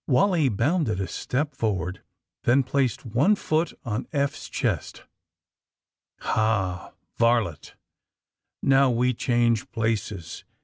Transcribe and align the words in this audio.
Wally 0.07 0.49
bounded 0.49 0.99
a 0.99 1.07
step 1.07 1.53
forward, 1.53 2.01
then 2.41 2.63
placed 2.63 3.05
one 3.05 3.35
foot 3.35 3.71
on 3.85 4.07
Eph's 4.11 4.49
chest. 4.49 5.03
^^Ha, 6.21 6.93
varlet! 7.17 7.75
Now 8.63 8.89
we 8.89 9.13
change 9.13 9.69
places!" 9.71 10.43